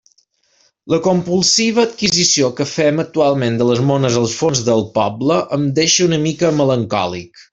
La 0.93 0.97
compulsiva 1.07 1.83
adquisició 1.87 2.49
que 2.61 2.67
fem 2.71 3.03
actualment 3.03 3.59
de 3.61 3.67
les 3.73 3.83
mones 3.91 4.17
als 4.23 4.33
forns 4.41 4.63
del 4.71 4.83
poble 4.99 5.39
em 5.59 5.69
deixa 5.81 6.11
una 6.11 6.21
mica 6.27 6.53
melancòlic. 6.65 7.45